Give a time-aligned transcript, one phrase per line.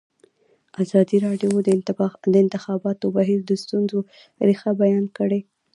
[0.83, 1.69] ازادي راډیو د
[2.33, 3.99] د انتخاباتو بهیر د ستونزو
[4.47, 5.39] رېښه بیان کړې.